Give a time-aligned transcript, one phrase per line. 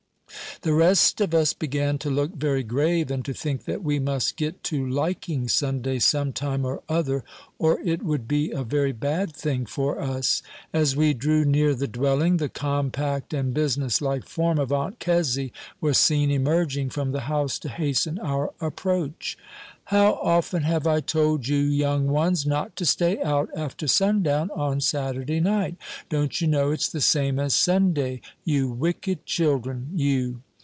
[0.63, 4.35] The rest of us began to look very grave, and to think that we must
[4.37, 7.23] get to liking Sunday some time or other,
[7.57, 10.43] or it would be a very bad thing for us.
[10.71, 15.51] As we drew near the dwelling, the compact and business like form of Aunt Kezzy
[15.79, 19.39] was seen emerging from the house to hasten our approach.
[19.85, 24.79] "How often have I told you, young ones, not to stay out after sundown on
[24.79, 25.77] Saturday night?
[26.07, 30.43] Don't you know it's the same as Sunday, you wicked children, you?